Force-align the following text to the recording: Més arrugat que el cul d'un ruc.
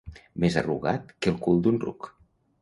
Més 0.43 0.55
arrugat 0.61 1.13
que 1.25 1.31
el 1.33 1.37
cul 1.45 1.61
d'un 1.67 1.79
ruc. 1.85 2.09